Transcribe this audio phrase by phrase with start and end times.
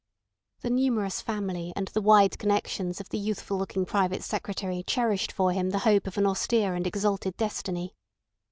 [0.61, 5.51] The numerous family and the wide connections of the youthful looking Private Secretary cherished for
[5.51, 7.93] him the hope of an austere and exalted destiny.